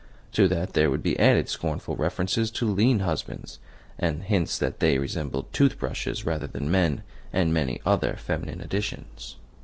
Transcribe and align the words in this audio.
To 0.31 0.47
that 0.47 0.73
there 0.73 0.89
would 0.89 1.03
be 1.03 1.19
added 1.19 1.47
scornful 1.47 1.95
references 1.95 2.49
to 2.57 2.67
lean 2.67 3.01
husbands, 3.01 3.59
and 3.99 4.23
hints 4.23 4.57
that 4.57 4.79
they 4.79 4.97
resembled 4.97 5.53
tooth 5.53 5.77
brushes 5.77 6.25
rather 6.25 6.47
than 6.47 6.71
men 6.71 7.03
with 7.31 7.47
many 7.49 7.79
other 7.85 8.15
feminine 8.15 8.61
additions. 8.61 9.35